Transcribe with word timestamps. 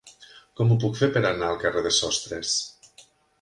Com 0.59 0.71
ho 0.71 0.77
puc 0.83 0.97
fer 1.01 1.09
per 1.17 1.23
anar 1.31 1.49
al 1.51 1.59
carrer 1.65 1.85
de 1.89 1.93
Sostres? 1.99 2.57